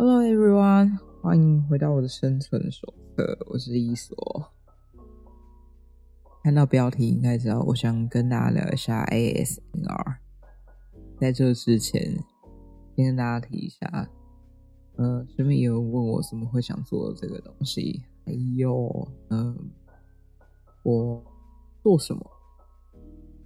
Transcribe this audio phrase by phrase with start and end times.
[0.00, 2.86] Hello everyone，欢迎回到我的生存手
[3.16, 4.16] 册，我是伊索。
[6.40, 10.18] 看到标题应该知道，我想跟大家聊一下 ASMR。
[11.18, 12.16] 在这之前，
[12.94, 14.08] 先跟大家提一下，
[14.98, 19.58] 呃，身边有人问我怎么会想做这个东西，还有，嗯，
[20.84, 21.24] 我
[21.82, 22.24] 做什么？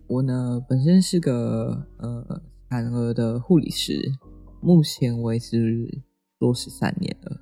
[0.07, 4.13] 我呢，本身是个呃产儿的护理师。
[4.61, 6.03] 目前为止
[6.43, 7.41] 做十三年了，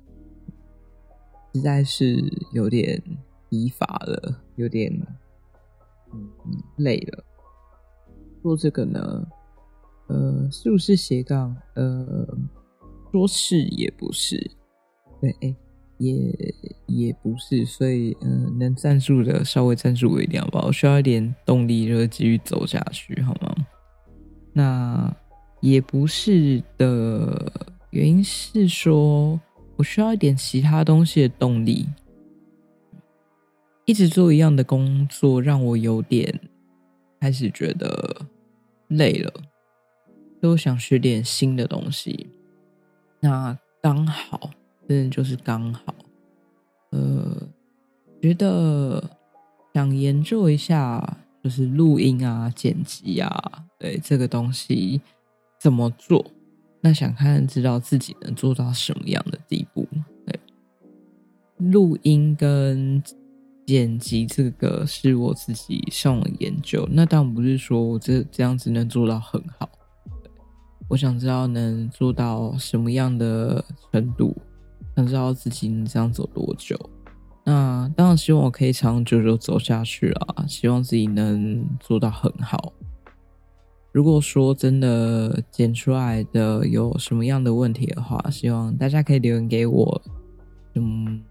[1.55, 2.23] 实在是
[2.53, 3.01] 有点
[3.49, 4.93] 疲乏了，有点
[6.13, 6.29] 嗯
[6.77, 7.23] 累了。
[8.43, 9.27] 做这个呢，
[10.05, 11.57] 呃，是不是斜杠？
[11.73, 12.27] 呃，
[13.11, 14.37] 说是也不是，
[15.19, 15.55] 对，哎，
[15.97, 16.53] 也
[16.85, 17.65] 也不是。
[17.65, 20.67] 所以，嗯，能赞助的稍微赞助我一点好不好？
[20.67, 23.55] 我需要一点动力，就继续走下去，好吗？
[24.53, 25.11] 那。
[25.63, 29.39] 也不是的原因是说，
[29.75, 31.87] 我需要一点其他东西的动力。
[33.85, 36.39] 一直做一样的工作，让我有点
[37.19, 38.25] 开始觉得
[38.87, 39.33] 累了，
[40.39, 42.27] 都想学点新的东西。
[43.19, 44.51] 那刚好，
[44.87, 45.93] 真的就是刚好，
[46.91, 47.35] 呃，
[48.21, 49.03] 觉得
[49.73, 55.01] 想研究一下，就是录音啊、剪辑啊，对这个东西。
[55.59, 56.25] 怎么做？
[56.81, 59.87] 那想看知道自己能做到什么样的地步？
[60.25, 60.39] 对，
[61.57, 63.01] 录音跟
[63.67, 66.87] 剪辑这个是我自己上网研究。
[66.91, 69.69] 那当然不是说我这这样子能做到很好。
[70.89, 74.35] 我想知道能做到什么样的程度，
[74.95, 76.77] 想知道自己能这样走多久。
[77.45, 82.73] 那当然希望我可以长久久走下去啊，希望自己能做到很好。
[83.91, 90.01] 如果说真的剪出来的有什么样的问题的话，希望大家可以留言给我，
[90.75, 91.21] 嗯，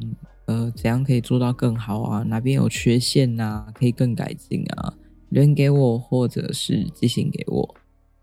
[0.45, 2.23] 呃，怎样可以做到更好啊？
[2.23, 3.67] 哪边有缺陷呐？
[3.75, 4.95] 可以更改进啊？
[5.31, 7.75] 留言给我，或者是寄信给我，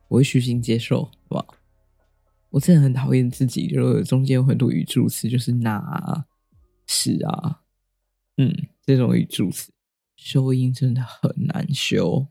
[0.08, 1.56] 我会虚心接受，好不好？
[2.52, 6.26] 我真的很讨厌自己，就是中间有很多语助词，就是哪、
[6.86, 7.62] 是啊，
[8.38, 8.54] 嗯，
[8.86, 9.72] 这种语助词
[10.16, 12.28] 修音真的很难修。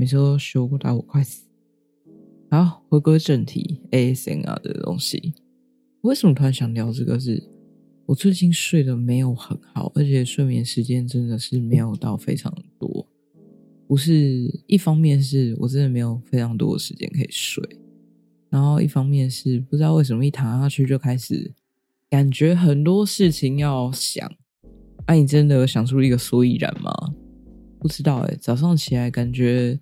[0.00, 1.42] 每次都修过，打我快死。
[2.52, 5.34] 好，回归正题，ASMR 的东西，
[6.02, 7.18] 为什么突然想聊这个？
[7.18, 7.42] 是
[8.06, 13.08] 我最近睡得没有很好，而且睡眠时间真的是没有到非常多。
[13.88, 17.60] 不是一方面是我真的没有非常多的时间可以睡，
[18.50, 21.52] 然后一方面是不知道为什么一躺下去就开始
[22.08, 24.32] 感觉很多事情要想。
[25.08, 26.92] 那你真的想出一个所以然吗？
[27.80, 29.80] 不知道哎，早上起来感觉。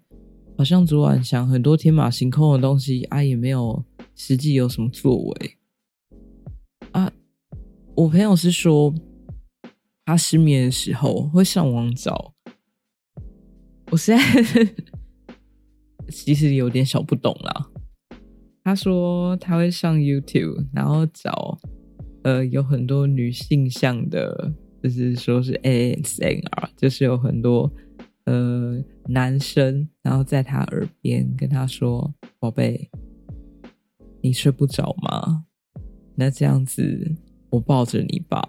[0.58, 3.84] 好像昨晚想很多天马行空的东西啊，也没有
[4.14, 5.56] 实际有什么作为
[6.92, 7.12] 啊。
[7.94, 8.94] 我朋友是说，
[10.06, 12.32] 他失眠的时候会上网找。
[13.90, 14.74] 我现在
[16.08, 17.70] 其实有点小不懂啦。
[18.64, 21.58] 他说他会上 YouTube，然后找
[22.22, 24.52] 呃有很多女性向的，
[24.82, 27.70] 就是说是 ASMR，就是有很多。
[28.24, 32.90] 呃，男生，然后在他耳边跟他说：“宝贝，
[34.20, 35.44] 你睡不着吗？
[36.16, 37.14] 那这样子，
[37.50, 38.42] 我抱着你吧。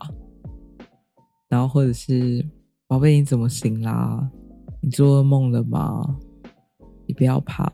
[1.47, 2.43] 然后或者是，
[2.87, 4.31] 宝贝，你怎么醒啦？
[4.81, 6.17] 你做噩梦了吗？
[7.05, 7.71] 你不要怕，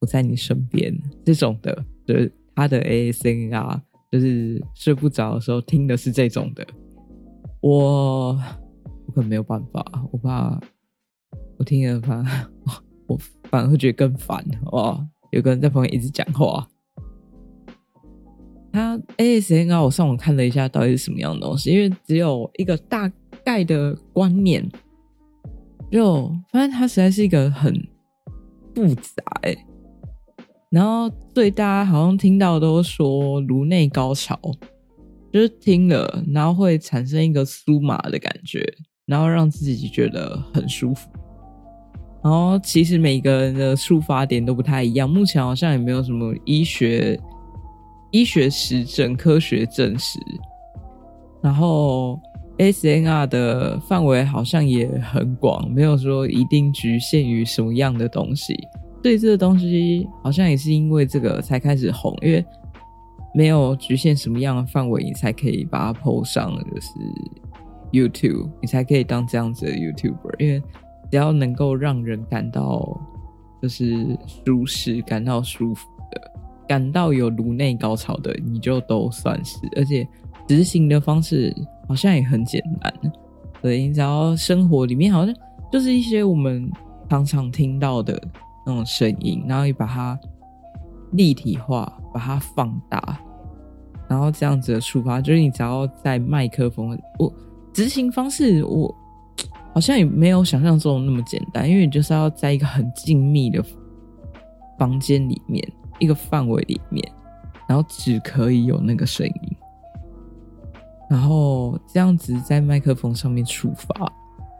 [0.00, 0.94] 我在你身边。
[1.24, 3.82] 这种的，就是他的 A S N 啊，
[4.12, 6.66] 就是睡不着的时候听的是这种的。
[7.60, 8.38] 我，
[9.06, 10.60] 我可没有办法，我怕。”
[11.58, 12.50] 我听了反而，
[13.06, 13.18] 我
[13.50, 15.06] 反而会觉得更烦哇！
[15.30, 16.68] 有个人在旁边一直讲话。
[18.72, 21.70] 他 ASN 我上网看了一下，到底是什么样的东西？
[21.70, 23.10] 因为只有一个大
[23.44, 24.68] 概的观念，
[25.92, 27.72] 就发现它实在是一个很
[28.74, 29.22] 复杂。
[30.70, 34.36] 然后对大家好像听到都说颅内高潮，
[35.32, 38.60] 就是听了然后会产生一个酥麻的感觉，
[39.06, 41.08] 然后让自己觉得很舒服。
[42.24, 47.20] 然后其实每个人的触发点都不太一样，目前好像也没有什么医学
[48.10, 50.18] 医学实证、科学证实。
[51.42, 52.18] 然后
[52.56, 58.56] S N R 的范围好像也很广，没有说一定局限于什么样的东西。
[59.02, 62.42] 对这个东西好像也是因为这个才开始红，因为
[63.34, 66.88] 没有局限什么样的范围，你才可以把它 PO 上，就是
[67.92, 70.62] YouTube，你才可以当这样子的 YouTuber，因为。
[71.14, 73.00] 只要能够让人感到
[73.62, 76.20] 就是舒适、感到舒服的，
[76.66, 80.04] 感到有颅内高潮的，你就都算是，而且
[80.48, 81.54] 执行的方式
[81.86, 82.92] 好像也很简单。
[83.62, 85.32] 对，你只要生活里面好像
[85.70, 86.68] 就是一些我们
[87.08, 88.20] 常常听到的
[88.66, 90.18] 那种声音，然后你把它
[91.12, 93.20] 立体化，把它放大，
[94.08, 97.32] 然后这样子的触发，就是你只要在麦克风，我
[97.72, 98.92] 执行方式我。
[99.74, 103.60] 好像也没有想象中那么简单，因为你就是要在一个很静谧的
[104.78, 105.68] 房间里面，
[105.98, 107.04] 一个范围里面，
[107.68, 109.56] 然后只可以有那个声音，
[111.10, 114.12] 然后这样子在麦克风上面触发，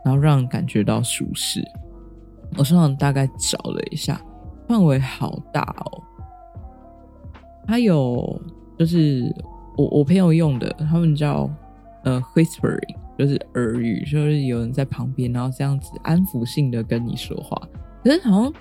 [0.05, 1.64] 然后让人感觉到舒适。
[2.58, 4.20] 我上网大概找了一下，
[4.66, 6.02] 范围好大哦。
[7.69, 8.43] 它有
[8.76, 9.32] 就是
[9.76, 11.49] 我我朋友用的，他们叫
[12.02, 13.03] 呃 whispering。
[13.19, 17.61] 就是耳语，就是有人在旁边，然后这样子安抚性的跟你说话。
[18.02, 18.52] 可是好像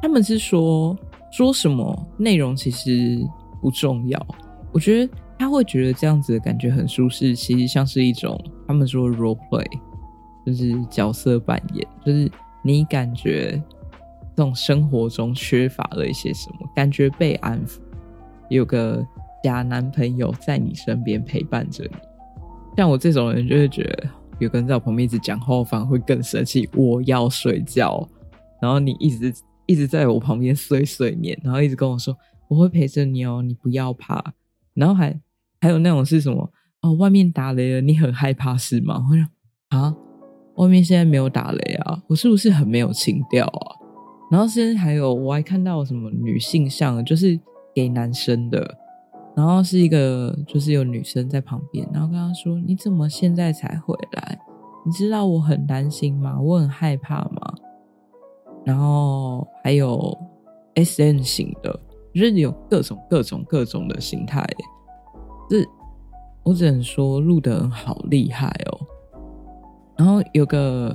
[0.00, 0.96] 他们是说
[1.30, 3.18] 说什么内容其实
[3.60, 4.26] 不重要。
[4.72, 9.66] 我觉得他会觉得这样子的感觉很舒适，其实像是一种他们说 role play，
[10.46, 12.30] 就是角色扮演，就是
[12.62, 13.60] 你感觉
[14.36, 17.80] 这种生活中缺乏了一些什么，感觉被安抚，
[18.48, 19.04] 有个
[19.42, 21.96] 假男朋友在你身边陪伴着你。
[22.76, 24.08] 像我这种人，就会觉得
[24.38, 26.68] 有个人在我旁边一直讲话，反而会更生气。
[26.74, 28.08] 我要睡觉，
[28.60, 29.32] 然后你一直
[29.66, 32.16] 一直在我旁边碎碎念，然后一直跟我说
[32.48, 34.32] 我会陪着你哦，你不要怕。
[34.74, 35.20] 然后还
[35.60, 39.06] 还有那种是什么哦，外面打雷了，你很害怕是吗？
[39.10, 39.26] 我说
[39.68, 39.94] 啊，
[40.56, 43.76] 外面现在没有打雷啊，我是不是很没有情调啊？
[44.30, 47.38] 然后现在还有我还看到什么女性像，就是
[47.74, 48.78] 给男生的。
[49.34, 54.38] 然后是一个，就是有女生在旁边，然后跟他说：“你怎么现在才回来？
[54.84, 56.38] 你知道我很担心吗？
[56.38, 57.54] 我很害怕吗？”
[58.62, 60.16] 然后还有
[60.74, 61.80] S N 型的，
[62.14, 64.46] 就是有各种各种各种的形态。
[65.48, 65.66] 这
[66.42, 68.80] 我只能说录的好厉害哦。
[69.96, 70.94] 然后有个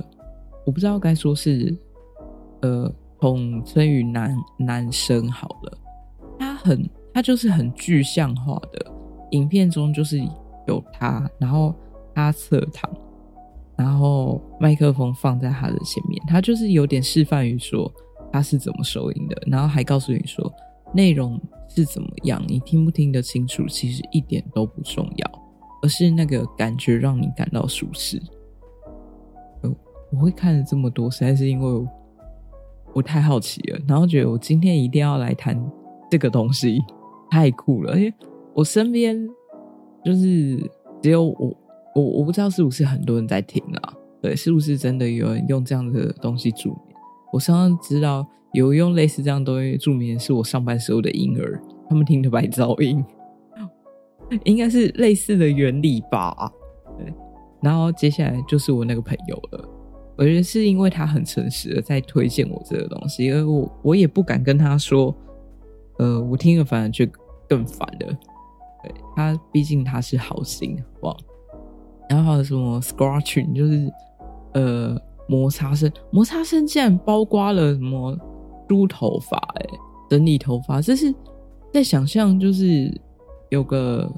[0.64, 1.76] 我不知道该说是
[2.62, 5.78] 呃，统称于男男生好了，
[6.38, 6.88] 他很。
[7.18, 8.86] 他就是很具象化的，
[9.32, 10.20] 影片中就是
[10.68, 11.74] 有他，然后
[12.14, 12.88] 他侧躺，
[13.76, 17.92] 然后麦克风放在他的前面，他就是有点示范于说
[18.32, 20.48] 他是怎么收音的，然后还告诉你说
[20.94, 25.28] 内容是怎么样，你听不听得清楚其实一点都不重要，
[25.82, 28.22] 而是那个感觉让你感到舒适。
[30.12, 31.88] 我会看了这么多，实在是因为
[32.94, 35.60] 我太好奇了，然后觉得我今天一定要来谈
[36.08, 36.80] 这个东西。
[37.30, 37.92] 太酷了！
[37.92, 38.12] 而且
[38.54, 39.28] 我身边
[40.04, 40.58] 就是
[41.02, 41.56] 只有我，
[41.94, 43.94] 我我不知道是不是很多人在听啊？
[44.20, 46.96] 对，是不是真的有人用这样的东西助眠？
[47.32, 53.04] 我上上知道有用类似这样东西助眠，是我上班时候的婴儿，他们听的白噪音，
[54.44, 56.52] 应该是类似的原理吧？
[56.98, 57.12] 对。
[57.60, 59.68] 然后接下来就是我那个朋友了，
[60.16, 65.14] 我觉得是因为他很诚实的在推荐我这个东西，而我我也不敢跟他说。
[65.98, 67.04] 呃，我听了反而就
[67.48, 68.18] 更烦了。
[68.84, 71.16] 对他，毕竟他是好心哇。
[72.08, 73.92] 然后还有什么 scratching，就是
[74.54, 74.96] 呃
[75.28, 78.16] 摩擦声，摩擦声竟然包括了什么
[78.68, 79.66] 梳头发，哎，
[80.08, 81.12] 整理头发，这是
[81.72, 82.90] 在想象，就是
[83.50, 84.08] 有个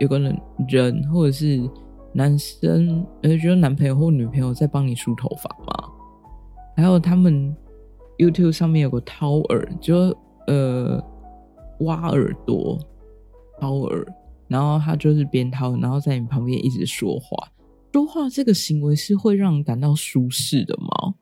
[0.00, 1.60] 有个人人或者是
[2.12, 5.90] 男生，呃，觉得男朋友或女朋友在帮你梳头发吗？
[6.74, 7.54] 还有他们
[8.16, 11.04] YouTube 上面有个掏耳，就呃。
[11.80, 12.78] 挖耳朵，
[13.60, 14.06] 掏耳，
[14.48, 17.52] 然后他就是边掏，然后在你旁边一直说话。
[17.92, 21.14] 说话这个行为是会让你感到舒适的吗？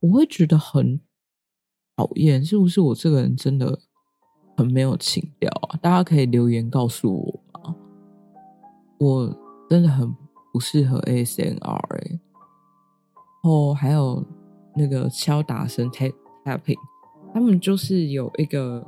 [0.00, 1.00] 我会觉得很
[1.96, 3.78] 讨厌，是不是我这个人真的
[4.56, 5.78] 很没有情调啊？
[5.82, 7.74] 大家可以留言告诉我吗？
[8.98, 9.36] 我
[9.68, 10.14] 真的很
[10.52, 12.20] 不适合 ASMR 哎。
[13.42, 14.24] 哦，还有
[14.76, 16.12] 那个敲打声 tap
[16.44, 16.78] tapping，
[17.34, 18.86] 他们就是有一个。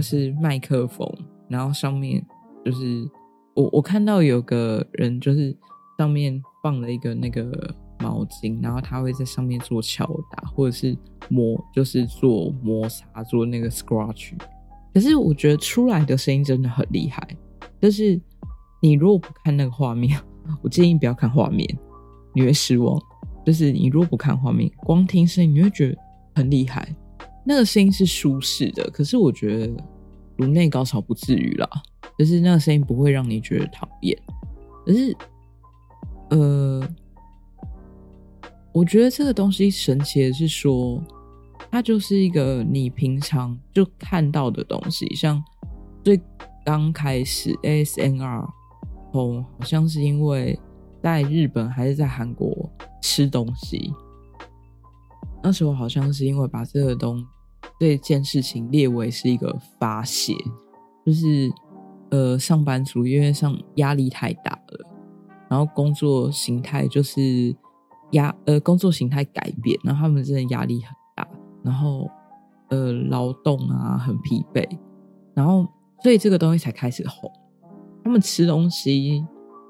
[0.00, 1.08] 是麦克风，
[1.48, 2.24] 然后上面
[2.64, 3.08] 就是
[3.54, 5.56] 我我看到有个人，就是
[5.98, 10.96] 上面放了一个那个毛巾，然后他会在上面做敲打，或者是
[11.28, 14.32] 磨，就是做摩擦，做那个 scratch。
[14.92, 17.36] 可是我觉得出来的声音真的很厉害。
[17.78, 18.20] 但是
[18.82, 20.20] 你如果不看那个画面，
[20.62, 21.66] 我建议不要看画面，
[22.34, 23.00] 你会失望。
[23.46, 25.96] 就是你如果不看画面，光听声音，你会觉得
[26.34, 26.94] 很厉害。
[27.44, 29.84] 那个声音是舒适的，可是我觉得
[30.36, 31.68] 颅内高潮不至于啦，
[32.18, 34.16] 就是那个声音不会让你觉得讨厌。
[34.84, 35.16] 可是，
[36.30, 36.88] 呃，
[38.72, 41.02] 我觉得这个东西神奇的是说，
[41.70, 45.42] 它就是一个你平常就看到的东西，像
[46.02, 46.20] 最
[46.64, 48.48] 刚开始 ASNR
[49.12, 50.58] 哦，好像是因为
[51.02, 52.70] 在日本还是在韩国
[53.02, 53.92] 吃东西，
[55.42, 57.24] 那时候好像是因为把这个东
[57.78, 60.34] 这件事情列为是一个发泄，
[61.04, 61.50] 就是
[62.10, 64.86] 呃上班族因为上压力太大了，
[65.48, 67.54] 然后工作形态就是
[68.12, 71.26] 压呃工作形态改变，然后他们真的压力很大，
[71.62, 72.10] 然后
[72.68, 74.68] 呃劳动啊很疲惫，
[75.34, 75.66] 然后
[76.02, 77.30] 所以这个东西才开始红。
[78.02, 79.24] 他们吃东西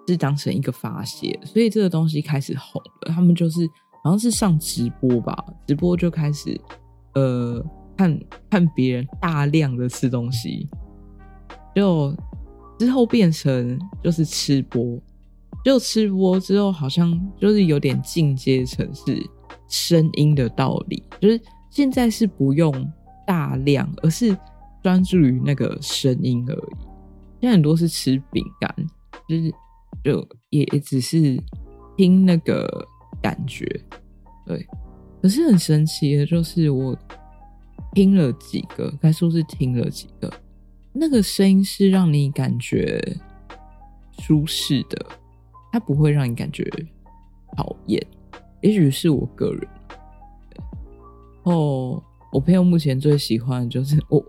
[0.07, 3.13] 是当成一个发泄，所以这个东西开始红了。
[3.13, 3.69] 他们就是
[4.03, 6.59] 好像是上直播吧，直播就开始
[7.15, 7.65] 呃
[7.97, 10.69] 看看别人大量的吃东西，
[11.75, 12.15] 就
[12.79, 14.99] 之后变成就是吃播，
[15.65, 19.23] 就吃播之后好像就是有点进阶成是
[19.69, 22.73] 声音的道理，就是现在是不用
[23.27, 24.37] 大量，而是
[24.83, 26.77] 专注于那个声音而已。
[27.41, 28.75] 现在很多是吃饼干，
[29.29, 29.55] 就是
[30.03, 31.39] 就也也只是
[31.97, 32.67] 听那个
[33.21, 33.65] 感觉，
[34.47, 34.67] 对。
[35.23, 36.97] 可是很神奇的，就是我
[37.93, 40.33] 听了几个，该说是听了几个，
[40.93, 43.01] 那个声音是让你感觉
[44.19, 45.07] 舒适的，
[45.73, 46.69] 它不会让你感觉
[47.57, 48.05] 讨厌。
[48.63, 49.69] 也许是我个人。
[51.43, 54.25] 哦，我朋友目前最喜欢的就是我。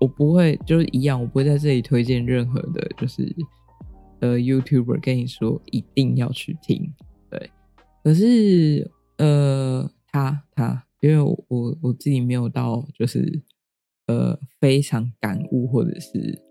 [0.00, 3.34] 我不会，就是一样，我不会在这里推荐任何的，就是
[4.20, 6.92] 呃，YouTuber 跟你说一定要去听，
[8.02, 13.42] 可是呃，他他，因为我我自己没有到，就是
[14.06, 16.42] 呃，非常感悟或者是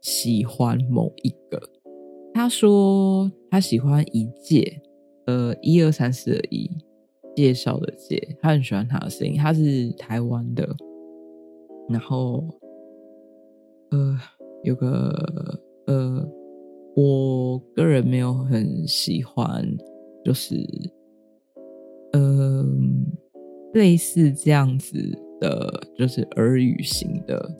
[0.00, 1.60] 喜欢某一个。
[2.32, 4.80] 他说他喜欢一届，
[5.26, 6.70] 呃，一二三四的一
[7.34, 10.68] 介绍的介，他很喜欢他的声音，他是台湾的，
[11.88, 12.44] 然后。
[13.90, 14.18] 呃，
[14.64, 16.28] 有个呃，
[16.96, 19.64] 我个人没有很喜欢，
[20.24, 20.56] 就是
[22.12, 22.66] 呃，
[23.74, 24.96] 类似这样子
[25.40, 27.50] 的，就是耳语型的，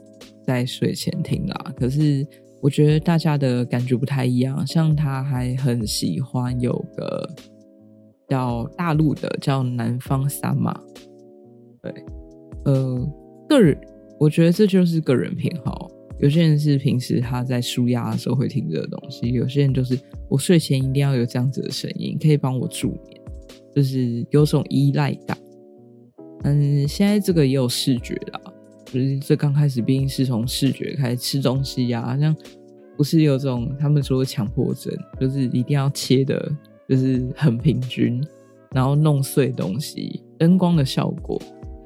[0.46, 1.72] 在睡前听啦。
[1.76, 2.26] 可是
[2.62, 7.28] 我觉得大家的感觉不太一样，像他还很喜欢有个
[8.28, 10.80] 叫大陆的，叫南方三马。
[11.82, 11.92] 对，
[12.64, 13.06] 呃，
[13.48, 13.78] 个人
[14.18, 15.90] 我觉得这就是个人偏好。
[16.20, 23.20] 有些人是平时他在舒压的时候会听这个东西，有些人就是我睡前一定要有这样子的声音，可以帮我助眠，
[23.74, 25.36] 就是有种依赖感。
[26.44, 28.40] 嗯，现在这个也有视觉啦，
[28.86, 32.34] 就是这刚开始毕竟是从视觉开始吃东西呀，像
[32.96, 36.52] 不是有种他们说强迫症，就是一定要切的，
[36.88, 38.22] 就是很平均，
[38.70, 41.40] 然后弄碎东西，灯光的效果，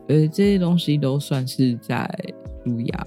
[0.09, 2.07] 呃，这些东西都算是在
[2.65, 3.07] 舒压。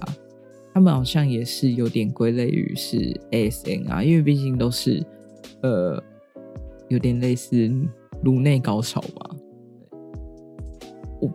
[0.74, 2.96] 他们好像也是有点归类于是
[3.30, 5.04] ASN 啊，因为毕竟都是
[5.62, 6.02] 呃
[6.88, 7.70] 有点类似
[8.22, 9.36] 颅内高潮嘛。
[11.20, 11.30] 我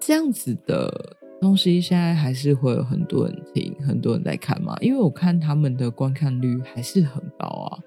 [0.00, 4.76] 这样子的东西现在还是会有很多人听，很多人在看嘛。
[4.80, 7.78] 因为我看他们的观看率还是很高啊。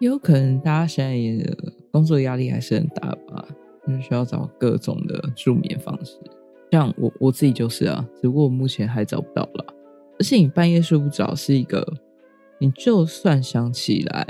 [0.00, 1.44] 也有可能大家现在也
[1.90, 3.48] 工作压力还是很大吧，
[3.88, 6.16] 嗯，需要找各种的助眠方式。
[6.70, 9.64] 像我我自己就是啊，只不过我目前还找不到了。
[10.18, 11.86] 而且你半夜睡不着是一个，
[12.58, 14.26] 你就算想起来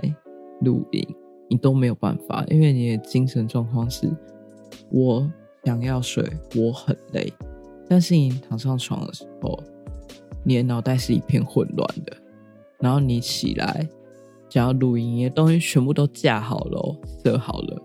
[0.60, 1.06] 录音，
[1.48, 4.06] 你都没有办法，因为你的精神状况是：
[4.90, 5.30] 我
[5.64, 6.22] 想要睡，
[6.56, 7.32] 我很累。
[7.88, 9.58] 但是你躺上床的时候，
[10.44, 12.16] 你的脑袋是一片混乱的。
[12.78, 13.88] 然后你起来
[14.50, 17.82] 想要录音，你的东西全部都架好了，设好了，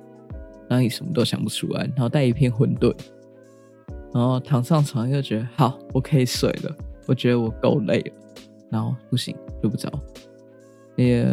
[0.67, 2.93] 然后你什么都想不出来，脑袋一片混沌。
[4.13, 6.77] 然后躺上床又觉得好，我可以睡了。
[7.07, 8.13] 我觉得我够累了，
[8.71, 9.91] 然后不行，睡不着，
[10.95, 11.25] 也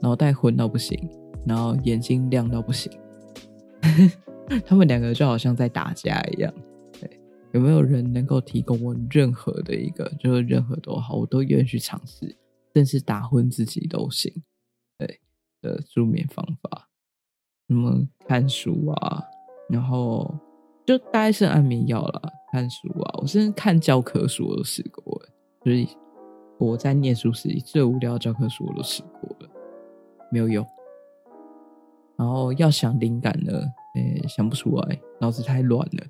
[0.00, 0.96] 脑袋昏到不行，
[1.44, 2.92] 然后眼睛亮到不行。
[4.64, 6.54] 他们两个就好像在打架一样。
[7.00, 7.18] 对，
[7.52, 12.36] 有没有人能够提供我任何的一个，就是任何都好，我都愿意去尝试，
[12.74, 14.32] 甚至打昏自己都行。
[14.98, 15.20] 对
[15.62, 16.88] 的助眠方法，
[17.66, 19.24] 什么看书啊，
[19.68, 20.32] 然后。
[20.86, 25.20] 就大概是安眠药了，看书啊，我甚至看教科书我都试过，
[25.64, 25.88] 所以
[26.58, 29.50] 我在念书时最无聊的教科书我都试过了，
[30.30, 30.64] 没有用。
[32.16, 33.52] 然后要想灵感呢，
[33.96, 36.06] 诶，想不出来，脑子太乱了，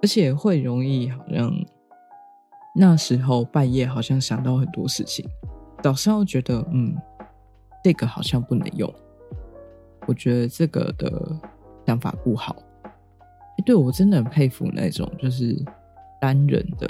[0.00, 1.52] 而且会容易好像
[2.76, 5.28] 那时候半夜好像想到很多事情，
[5.82, 6.94] 早上又觉得嗯，
[7.82, 8.90] 这个好像不能用，
[10.06, 11.38] 我觉得这个的
[11.84, 12.56] 想法不好。
[13.62, 15.56] 对我真的很佩服那种就是
[16.20, 16.88] 单人的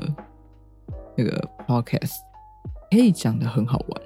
[1.16, 2.16] 那个 podcast
[2.90, 4.02] 可以讲的很好玩，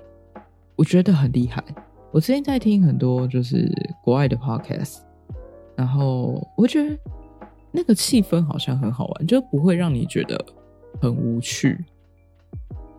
[0.77, 1.63] 我觉得很厉害。
[2.11, 3.71] 我之前在听很多就是
[4.03, 4.99] 国外的 podcast，
[5.77, 6.99] 然后我觉得
[7.71, 10.43] 那个气氛好像很好玩，就不会让你觉得
[11.01, 11.85] 很无趣。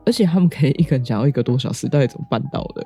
[0.06, 2.86] 而且他们可以一个人讲到一个多小时，到底怎么办到的？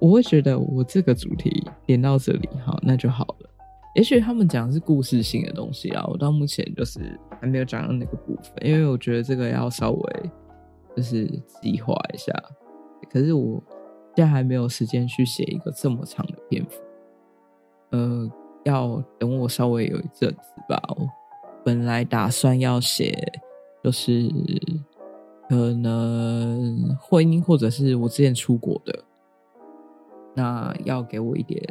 [0.00, 3.50] 我会觉得我这个主题点到这里，好，那就好了。
[3.94, 10.30] 也许他们讲的是故事性的东西啊，我到目前就是还没有讲到那个部分，因为我觉得这个要稍微
[10.96, 11.26] 就是
[11.62, 12.32] 计划一下。
[13.08, 13.62] 可是我
[14.16, 16.82] 现在还没有时间去写一个这么长的篇幅，
[17.90, 18.28] 呃，
[18.64, 20.82] 要等我稍微有一阵子吧。
[20.96, 21.08] 我
[21.64, 23.16] 本来打算要写，
[23.84, 24.28] 就是
[25.48, 29.04] 可能婚姻或者是我之前出国的，
[30.34, 31.62] 那要给我一点。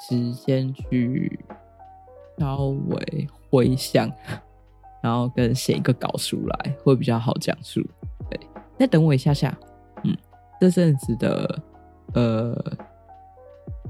[0.00, 1.38] 时间去
[2.38, 4.10] 稍微回想，
[5.02, 7.80] 然后跟写一个稿出来，会比较好讲述。
[8.30, 8.40] 对，
[8.78, 9.56] 再等我一下下，
[10.04, 10.16] 嗯，
[10.58, 11.62] 这阵子的
[12.14, 12.56] 呃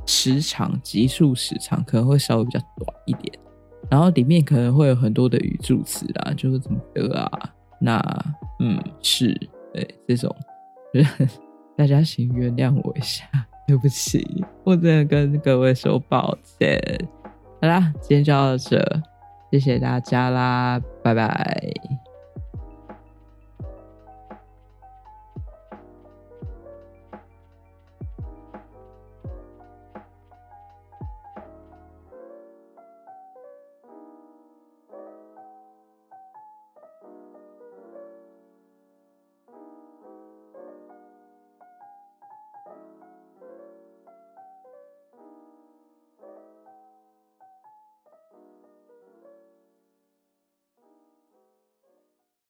[0.04, 3.38] 时长集数时长可能会稍微比较短一点，
[3.88, 8.02] 然后里面可能会有很多的语助词啦，就是怎么的啊，那
[8.58, 9.32] 嗯是，
[9.72, 10.34] 对这种，
[11.76, 13.24] 大家请原谅我一下。
[13.70, 16.76] 对不起，我真的跟各位说抱歉。
[17.60, 18.84] 好啦，今天就到这，
[19.52, 21.99] 谢谢大家啦，拜拜。